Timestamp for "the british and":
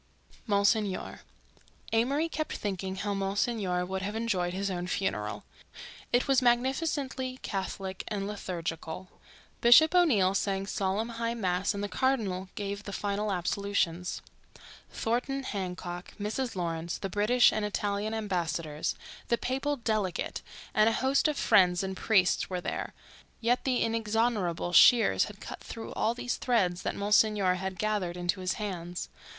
16.97-17.63